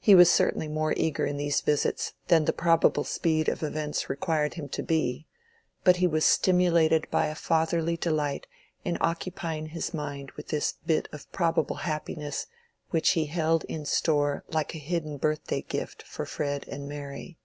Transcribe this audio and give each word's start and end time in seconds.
He 0.00 0.16
was 0.16 0.28
certainly 0.28 0.66
more 0.66 0.92
eager 0.96 1.24
in 1.24 1.36
these 1.36 1.60
visits 1.60 2.14
than 2.26 2.46
the 2.46 2.52
probable 2.52 3.04
speed 3.04 3.48
of 3.48 3.62
events 3.62 4.10
required 4.10 4.54
him 4.54 4.68
to 4.70 4.82
be; 4.82 5.28
but 5.84 5.98
he 5.98 6.06
was 6.08 6.24
stimulated 6.24 7.08
by 7.12 7.26
a 7.28 7.36
fatherly 7.36 7.96
delight 7.96 8.48
in 8.84 8.98
occupying 9.00 9.66
his 9.66 9.94
mind 9.94 10.32
with 10.32 10.48
this 10.48 10.74
bit 10.84 11.08
of 11.12 11.30
probable 11.30 11.76
happiness 11.76 12.48
which 12.90 13.10
he 13.10 13.26
held 13.26 13.62
in 13.68 13.84
store 13.84 14.42
like 14.48 14.74
a 14.74 14.78
hidden 14.78 15.16
birthday 15.16 15.62
gift 15.62 16.02
for 16.02 16.26
Fred 16.26 16.66
and 16.66 16.88
Mary. 16.88 17.38